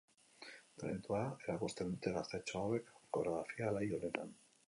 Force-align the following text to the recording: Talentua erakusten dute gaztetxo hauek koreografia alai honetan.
Talentua 0.83 1.19
erakusten 1.43 1.91
dute 1.91 2.15
gaztetxo 2.17 2.63
hauek 2.63 2.89
koreografia 3.19 3.67
alai 3.73 3.85
honetan. 3.99 4.35